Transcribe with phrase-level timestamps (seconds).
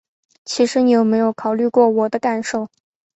[0.45, 2.67] 其实你有没有考虑过我的感受？